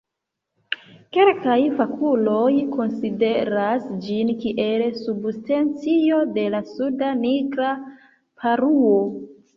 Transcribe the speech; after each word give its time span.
Kelkaj 1.17 1.57
fakuloj 1.81 2.55
konsideras 2.77 3.85
ĝin 4.07 4.33
kiel 4.45 4.87
subspecio 5.03 6.23
de 6.39 6.47
la 6.57 6.63
Suda 6.73 7.15
nigra 7.23 7.73
paruo. 8.41 8.99